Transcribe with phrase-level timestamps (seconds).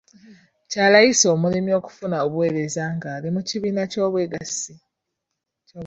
[0.71, 4.73] Kya layisi omulimi okufuna obuweereza nga ali mu kibiina ky'obwegassi.